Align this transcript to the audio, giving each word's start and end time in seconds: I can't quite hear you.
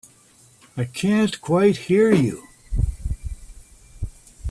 I 0.75 0.85
can't 0.85 1.39
quite 1.41 1.77
hear 1.77 2.11
you. 2.11 2.47